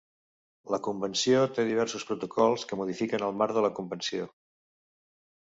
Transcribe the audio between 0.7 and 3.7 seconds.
La convenció té diversos protocols que modifiquen el marc de